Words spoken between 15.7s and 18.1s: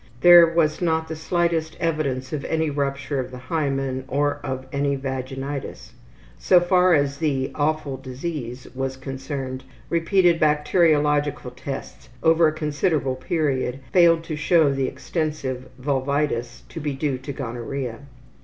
vulvitis to be due to gonorrhea.